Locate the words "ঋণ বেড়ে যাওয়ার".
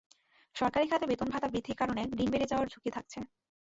2.15-2.71